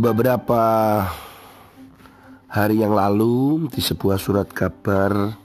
Beberapa 0.00 0.64
hari 2.48 2.80
yang 2.80 2.96
lalu 2.96 3.68
di 3.68 3.84
sebuah 3.84 4.16
surat 4.16 4.48
kabar 4.48 5.36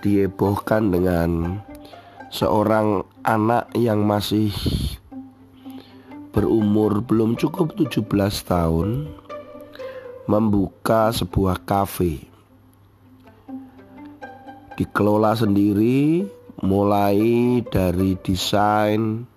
dihebohkan 0.00 0.88
dengan 0.88 1.60
seorang 2.32 3.04
anak 3.20 3.68
yang 3.76 4.08
masih 4.08 4.48
berumur 6.32 7.04
belum 7.04 7.36
cukup 7.36 7.76
17 7.76 8.08
tahun 8.48 9.12
membuka 10.24 11.12
sebuah 11.12 11.60
kafe. 11.68 12.24
Dikelola 14.80 15.36
sendiri 15.36 16.24
mulai 16.64 17.60
dari 17.68 18.16
desain 18.16 19.28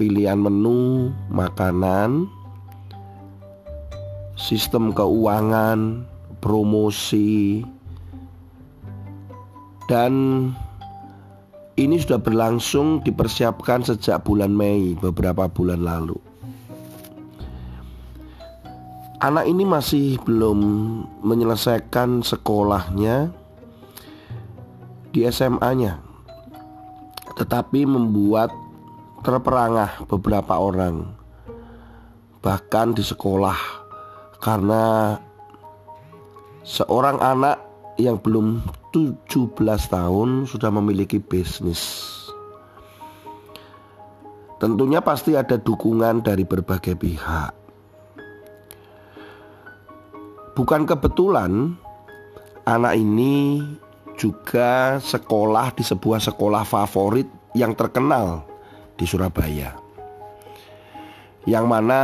pilihan 0.00 0.40
menu 0.40 1.12
makanan 1.28 2.37
sistem 4.38 4.94
keuangan 4.94 6.06
promosi 6.38 7.66
dan 9.90 10.14
ini 11.74 11.98
sudah 11.98 12.22
berlangsung 12.22 13.02
dipersiapkan 13.02 13.82
sejak 13.82 14.22
bulan 14.22 14.54
Mei 14.54 14.94
beberapa 14.94 15.50
bulan 15.50 15.82
lalu. 15.82 16.18
Anak 19.18 19.50
ini 19.50 19.66
masih 19.66 20.14
belum 20.22 20.58
menyelesaikan 21.26 22.22
sekolahnya 22.22 23.34
di 25.10 25.26
SMA-nya. 25.26 25.98
Tetapi 27.34 27.82
membuat 27.82 28.54
terperangah 29.26 30.06
beberapa 30.06 30.54
orang 30.62 31.10
bahkan 32.38 32.94
di 32.94 33.02
sekolah 33.02 33.87
karena 34.38 35.16
seorang 36.62 37.18
anak 37.18 37.56
yang 37.98 38.18
belum 38.22 38.62
17 38.94 39.54
tahun 39.90 40.46
sudah 40.46 40.70
memiliki 40.70 41.18
bisnis. 41.18 42.14
Tentunya 44.58 44.98
pasti 44.98 45.38
ada 45.38 45.54
dukungan 45.54 46.22
dari 46.22 46.42
berbagai 46.42 46.98
pihak. 46.98 47.52
Bukan 50.58 50.82
kebetulan 50.90 51.78
anak 52.66 52.98
ini 52.98 53.62
juga 54.18 54.98
sekolah 54.98 55.70
di 55.78 55.86
sebuah 55.86 56.18
sekolah 56.18 56.66
favorit 56.66 57.30
yang 57.54 57.78
terkenal 57.78 58.42
di 58.98 59.06
Surabaya. 59.06 59.78
Yang 61.46 61.64
mana 61.70 62.00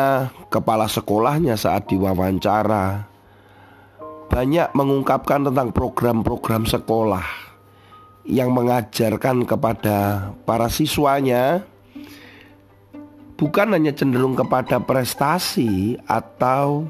kepala 0.54 0.86
sekolahnya 0.86 1.58
saat 1.58 1.90
diwawancara 1.90 3.10
banyak 4.30 4.70
mengungkapkan 4.70 5.50
tentang 5.50 5.74
program-program 5.74 6.62
sekolah 6.62 7.26
yang 8.22 8.54
mengajarkan 8.54 9.42
kepada 9.42 10.30
para 10.46 10.70
siswanya 10.70 11.66
bukan 13.34 13.74
hanya 13.74 13.90
cenderung 13.90 14.38
kepada 14.38 14.78
prestasi 14.78 15.98
atau 16.06 16.86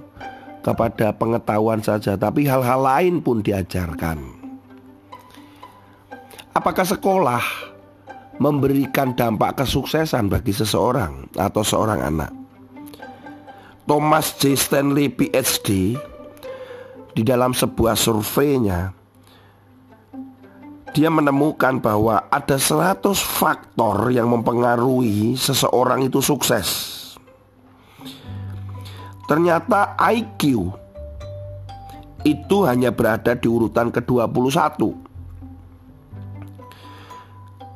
kepada 0.64 1.12
pengetahuan 1.12 1.80
saja, 1.84 2.16
tapi 2.16 2.48
hal-hal 2.48 2.80
lain 2.80 3.20
pun 3.20 3.44
diajarkan. 3.44 4.16
Apakah 6.56 6.86
sekolah 6.86 7.44
memberikan 8.40 9.12
dampak 9.12 9.60
kesuksesan 9.60 10.32
bagi 10.32 10.54
seseorang 10.56 11.28
atau 11.36 11.60
seorang 11.60 12.00
anak? 12.00 12.43
Thomas 13.84 14.32
J. 14.40 14.56
Stanley 14.56 15.12
PhD 15.12 15.92
di 17.12 17.22
dalam 17.22 17.52
sebuah 17.52 17.92
surveinya 17.94 19.04
dia 20.94 21.10
menemukan 21.10 21.82
bahwa 21.82 22.22
ada 22.30 22.54
100 22.54 23.02
faktor 23.18 24.14
yang 24.14 24.30
mempengaruhi 24.30 25.34
seseorang 25.34 26.06
itu 26.06 26.22
sukses. 26.22 27.02
Ternyata 29.26 29.98
IQ 29.98 30.70
itu 32.22 32.56
hanya 32.62 32.94
berada 32.94 33.34
di 33.34 33.50
urutan 33.50 33.90
ke-21. 33.90 35.02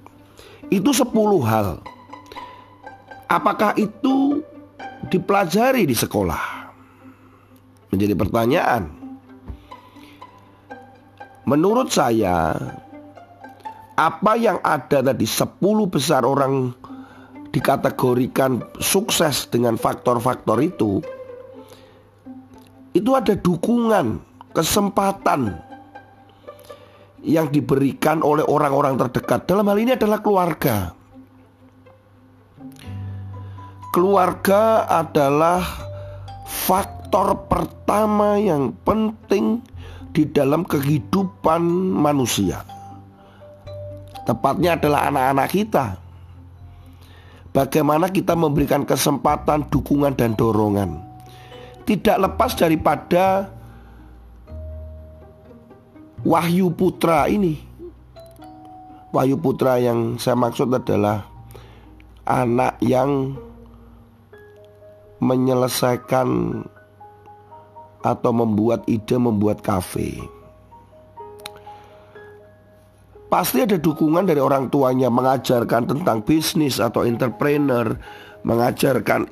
Itu 0.71 0.95
sepuluh 0.95 1.43
hal. 1.43 1.83
Apakah 3.27 3.75
itu 3.75 4.39
dipelajari 5.11 5.83
di 5.83 5.95
sekolah? 5.99 6.71
Menjadi 7.91 8.15
pertanyaan. 8.15 8.87
Menurut 11.43 11.91
saya, 11.91 12.55
apa 13.99 14.33
yang 14.39 14.63
ada 14.63 15.03
tadi 15.03 15.27
10 15.27 15.59
besar 15.91 16.23
orang 16.23 16.71
dikategorikan 17.51 18.63
sukses 18.79 19.51
dengan 19.51 19.75
faktor-faktor 19.75 20.63
itu, 20.63 21.03
itu 22.95 23.11
ada 23.19 23.35
dukungan, 23.35 24.23
kesempatan 24.55 25.70
yang 27.21 27.53
diberikan 27.53 28.25
oleh 28.25 28.45
orang-orang 28.45 28.97
terdekat. 28.97 29.45
Dalam 29.45 29.69
hal 29.69 29.79
ini 29.81 29.93
adalah 29.97 30.19
keluarga. 30.25 30.97
Keluarga 33.91 34.87
adalah 34.87 35.61
faktor 36.47 37.51
pertama 37.51 38.39
yang 38.39 38.71
penting 38.87 39.59
di 40.15 40.27
dalam 40.31 40.63
kehidupan 40.63 41.63
manusia. 41.99 42.63
Tepatnya 44.27 44.79
adalah 44.79 45.11
anak-anak 45.11 45.49
kita. 45.51 45.87
Bagaimana 47.51 48.07
kita 48.15 48.39
memberikan 48.39 48.87
kesempatan, 48.87 49.67
dukungan, 49.75 50.15
dan 50.15 50.39
dorongan, 50.39 51.03
tidak 51.83 52.31
lepas 52.31 52.55
daripada 52.55 53.51
Wahyu 56.21 56.69
Putra 56.77 57.25
ini. 57.33 57.57
Wahyu 59.09 59.41
Putra 59.41 59.81
yang 59.81 60.21
saya 60.21 60.37
maksud 60.37 60.69
adalah 60.69 61.25
anak 62.29 62.77
yang 62.85 63.41
menyelesaikan 65.25 66.61
atau 68.05 68.33
membuat 68.37 68.85
ide 68.85 69.17
membuat 69.17 69.65
kafe. 69.65 70.21
Pasti 73.33 73.65
ada 73.65 73.81
dukungan 73.81 74.29
dari 74.29 74.43
orang 74.43 74.69
tuanya 74.69 75.09
mengajarkan 75.09 75.89
tentang 75.89 76.21
bisnis 76.21 76.83
atau 76.83 77.07
entrepreneur, 77.07 77.97
mengajarkan 78.45 79.25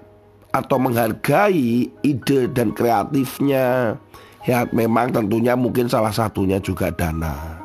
atau 0.56 0.76
menghargai 0.80 1.90
ide 2.00 2.40
dan 2.48 2.72
kreatifnya. 2.72 3.98
Ya 4.46 4.68
memang 4.70 5.10
tentunya 5.10 5.58
mungkin 5.58 5.90
salah 5.90 6.14
satunya 6.14 6.62
juga 6.62 6.94
dana. 6.94 7.58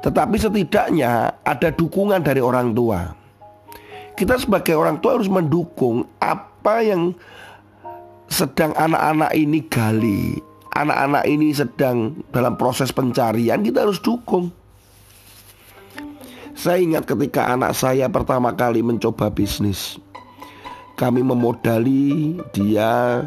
Tetapi 0.00 0.36
setidaknya 0.38 1.34
ada 1.42 1.68
dukungan 1.74 2.22
dari 2.22 2.38
orang 2.38 2.70
tua. 2.72 3.12
kita 4.16 4.40
sebagai 4.40 4.72
orang 4.72 4.96
tua 5.04 5.20
harus 5.20 5.28
mendukung 5.28 6.08
apa 6.24 6.80
yang 6.80 7.12
sedang 8.32 8.72
anak-anak 8.72 9.30
ini 9.36 9.60
gali. 9.68 10.40
Anak-anak 10.76 11.24
ini 11.28 11.52
sedang 11.52 12.20
dalam 12.32 12.56
proses 12.56 12.92
pencarian, 12.92 13.60
kita 13.64 13.84
harus 13.84 14.00
dukung. 14.00 14.52
Saya 16.56 16.80
ingat 16.80 17.04
ketika 17.04 17.52
anak 17.52 17.76
saya 17.76 18.08
pertama 18.08 18.52
kali 18.56 18.80
mencoba 18.80 19.28
bisnis. 19.28 20.00
Kami 20.96 21.20
memodali 21.20 22.40
dia 22.56 23.24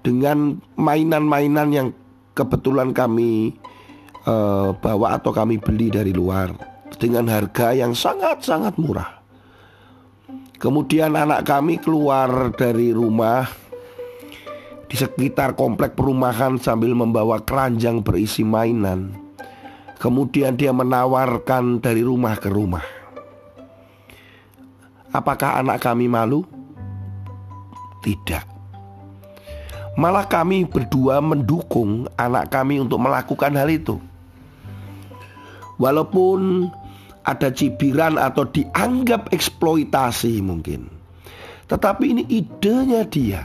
dengan 0.00 0.58
mainan-mainan 0.76 1.68
yang 1.72 1.88
kebetulan 2.32 2.96
kami 2.96 3.54
uh, 4.24 4.72
bawa 4.76 5.20
atau 5.20 5.32
kami 5.32 5.60
beli 5.60 5.92
dari 5.92 6.12
luar 6.12 6.52
dengan 6.96 7.28
harga 7.28 7.72
yang 7.72 7.96
sangat-sangat 7.96 8.76
murah. 8.76 9.20
Kemudian 10.60 11.16
anak 11.16 11.48
kami 11.48 11.80
keluar 11.80 12.52
dari 12.52 12.92
rumah 12.92 13.48
di 14.84 14.96
sekitar 14.98 15.56
komplek 15.56 15.96
perumahan 15.96 16.60
sambil 16.60 16.92
membawa 16.92 17.40
keranjang 17.40 18.04
berisi 18.04 18.44
mainan. 18.44 19.16
Kemudian 19.96 20.56
dia 20.56 20.72
menawarkan 20.72 21.80
dari 21.80 22.04
rumah 22.04 22.36
ke 22.36 22.52
rumah. 22.52 22.84
Apakah 25.12 25.60
anak 25.64 25.80
kami 25.80 26.08
malu? 26.08 26.44
Tidak. 28.04 28.59
Malah 29.98 30.26
kami 30.30 30.68
berdua 30.68 31.18
mendukung 31.18 32.06
anak 32.14 32.54
kami 32.54 32.78
untuk 32.78 33.02
melakukan 33.02 33.54
hal 33.58 33.66
itu. 33.66 33.98
Walaupun 35.80 36.70
ada 37.24 37.48
cibiran 37.52 38.16
atau 38.16 38.46
dianggap 38.48 39.32
eksploitasi 39.34 40.40
mungkin. 40.40 40.88
Tetapi 41.70 42.04
ini 42.06 42.22
idenya 42.26 43.06
dia, 43.06 43.42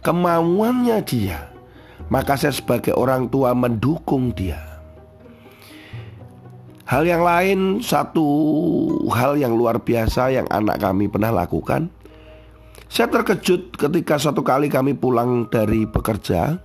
kemauannya 0.00 0.98
dia. 1.04 1.52
Maka 2.08 2.36
saya 2.36 2.52
sebagai 2.52 2.92
orang 2.92 3.28
tua 3.32 3.56
mendukung 3.56 4.32
dia. 4.36 4.60
Hal 6.84 7.08
yang 7.08 7.24
lain, 7.24 7.80
satu 7.80 8.26
hal 9.08 9.40
yang 9.40 9.56
luar 9.56 9.80
biasa 9.80 10.28
yang 10.28 10.44
anak 10.52 10.76
kami 10.76 11.08
pernah 11.08 11.32
lakukan. 11.32 11.88
Saya 12.92 13.08
terkejut 13.08 13.72
ketika 13.72 14.20
suatu 14.20 14.44
kali 14.44 14.68
kami 14.68 14.92
pulang 14.92 15.48
dari 15.48 15.88
bekerja. 15.88 16.60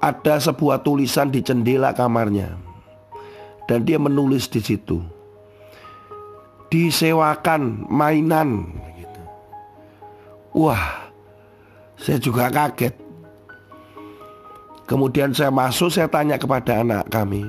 Ada 0.00 0.40
sebuah 0.40 0.80
tulisan 0.80 1.28
di 1.28 1.44
jendela 1.44 1.92
kamarnya. 1.92 2.56
Dan 3.68 3.84
dia 3.84 4.00
menulis 4.00 4.48
di 4.48 4.64
situ 4.64 5.04
disewakan 6.72 7.84
mainan 7.92 8.64
gitu. 8.96 9.22
Wah, 10.56 11.12
saya 12.00 12.16
juga 12.16 12.48
kaget. 12.48 12.96
Kemudian 14.88 15.36
saya 15.36 15.52
masuk, 15.52 15.92
saya 15.92 16.08
tanya 16.08 16.40
kepada 16.40 16.80
anak 16.80 17.04
kami, 17.12 17.44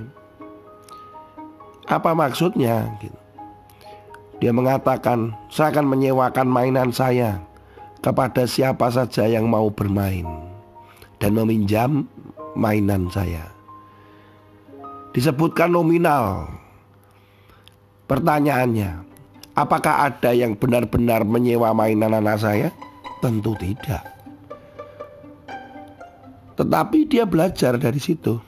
apa 1.87 2.11
maksudnya? 2.11 2.91
Gitu. 2.99 3.19
Dia 4.43 4.51
mengatakan, 4.51 5.31
saya 5.47 5.71
akan 5.71 5.87
menyewakan 5.87 6.47
mainan 6.47 6.91
saya 6.91 7.39
kepada 8.03 8.43
siapa 8.43 8.91
saja 8.91 9.23
yang 9.25 9.47
mau 9.47 9.71
bermain 9.71 10.27
dan 11.23 11.31
meminjam 11.33 12.03
mainan 12.53 13.07
saya. 13.07 13.47
Disebutkan 15.15 15.71
nominal. 15.71 16.51
Pertanyaannya, 18.03 19.13
Apakah 19.53 20.09
ada 20.09 20.33
yang 20.33 20.57
benar-benar 20.57 21.21
menyewa 21.29 21.77
mainan 21.77 22.17
anak 22.17 22.41
saya? 22.41 22.69
Tentu 23.21 23.53
tidak. 23.53 24.01
Tetapi 26.57 27.05
dia 27.05 27.29
belajar 27.29 27.77
dari 27.77 28.01
situ. 28.01 28.41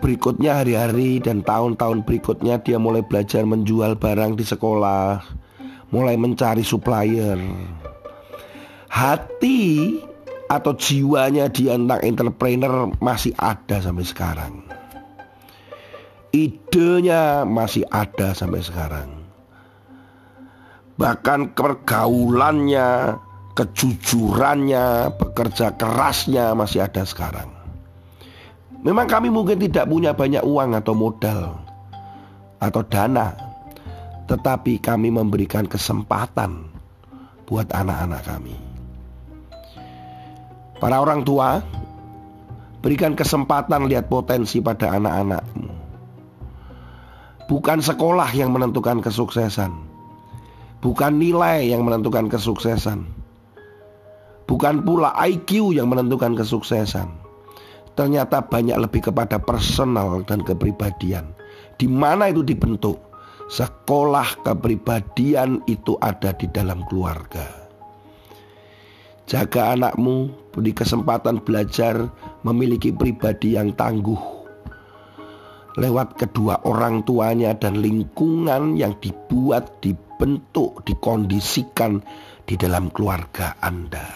Berikutnya 0.00 0.64
hari-hari 0.64 1.20
dan 1.20 1.44
tahun-tahun 1.44 2.08
berikutnya 2.08 2.64
dia 2.64 2.80
mulai 2.80 3.04
belajar 3.04 3.44
menjual 3.44 4.00
barang 4.00 4.40
di 4.40 4.44
sekolah, 4.48 5.20
mulai 5.94 6.16
mencari 6.16 6.64
supplier. 6.64 7.38
Hati 8.88 10.00
atau 10.48 10.72
jiwanya 10.72 11.52
dia 11.52 11.76
tentang 11.76 12.00
entrepreneur 12.00 12.88
masih 13.04 13.36
ada 13.36 13.84
sampai 13.84 14.04
sekarang 14.08 14.68
idenya 16.32 17.44
masih 17.48 17.84
ada 17.88 18.36
sampai 18.36 18.60
sekarang. 18.60 19.08
Bahkan 20.98 21.54
pergaulannya, 21.54 23.16
kejujurannya, 23.54 25.14
bekerja 25.14 25.78
kerasnya 25.78 26.58
masih 26.58 26.82
ada 26.84 27.06
sekarang. 27.06 27.48
Memang 28.82 29.06
kami 29.06 29.30
mungkin 29.30 29.58
tidak 29.58 29.86
punya 29.86 30.14
banyak 30.14 30.42
uang 30.42 30.74
atau 30.74 30.94
modal 30.94 31.58
atau 32.58 32.82
dana, 32.86 33.34
tetapi 34.28 34.76
kami 34.76 35.08
memberikan 35.08 35.64
kesempatan 35.64 36.68
buat 37.48 37.72
anak-anak 37.72 38.22
kami. 38.28 38.52
Para 40.78 41.00
orang 41.00 41.24
tua, 41.24 41.64
berikan 42.84 43.16
kesempatan 43.16 43.88
lihat 43.88 44.12
potensi 44.12 44.60
pada 44.60 44.94
anak-anakmu. 44.94 45.72
Bukan 47.48 47.80
sekolah 47.80 48.28
yang 48.36 48.52
menentukan 48.52 49.00
kesuksesan. 49.00 49.72
Bukan 50.84 51.16
nilai 51.16 51.72
yang 51.72 51.82
menentukan 51.82 52.28
kesuksesan. 52.28 53.08
Bukan 54.44 54.84
pula 54.84 55.16
IQ 55.24 55.72
yang 55.72 55.88
menentukan 55.88 56.36
kesuksesan. 56.36 57.08
Ternyata 57.96 58.44
banyak 58.44 58.76
lebih 58.76 59.10
kepada 59.10 59.40
personal 59.40 60.22
dan 60.28 60.44
kepribadian. 60.44 61.32
Di 61.80 61.88
mana 61.90 62.30
itu 62.30 62.44
dibentuk? 62.44 63.07
Sekolah 63.48 64.44
kepribadian 64.44 65.64
itu 65.64 65.96
ada 66.04 66.36
di 66.36 66.46
dalam 66.52 66.84
keluarga. 66.84 67.48
Jaga 69.24 69.72
anakmu, 69.76 70.52
beri 70.52 70.72
kesempatan 70.72 71.40
belajar 71.40 72.12
memiliki 72.44 72.92
pribadi 72.92 73.56
yang 73.56 73.72
tangguh 73.72 74.38
lewat 75.78 76.18
kedua 76.18 76.66
orang 76.66 77.06
tuanya 77.06 77.54
dan 77.54 77.78
lingkungan 77.78 78.74
yang 78.74 78.98
dibuat, 78.98 79.78
dibentuk, 79.78 80.82
dikondisikan 80.82 82.02
di 82.42 82.58
dalam 82.58 82.90
keluarga 82.90 83.54
Anda. 83.62 84.06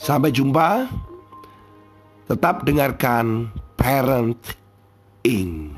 Sampai 0.00 0.32
jumpa. 0.32 0.88
Tetap 2.24 2.64
dengarkan 2.64 3.52
Parent 3.76 4.40
Ing. 5.28 5.76